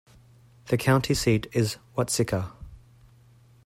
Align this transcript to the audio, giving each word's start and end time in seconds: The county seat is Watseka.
The 0.69 0.77
county 0.79 1.13
seat 1.13 1.45
is 1.53 1.77
Watseka. 1.95 2.53